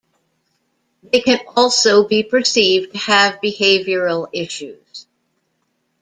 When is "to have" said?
2.93-3.39